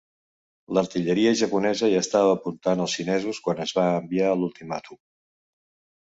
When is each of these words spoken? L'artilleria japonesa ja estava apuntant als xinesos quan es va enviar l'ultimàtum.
L'artilleria 0.75 1.33
japonesa 1.41 1.89
ja 1.91 1.99
estava 2.05 2.31
apuntant 2.37 2.81
als 2.85 2.95
xinesos 2.99 3.41
quan 3.49 3.61
es 3.67 3.73
va 3.81 3.83
enviar 3.99 4.31
l'ultimàtum. 4.39 4.99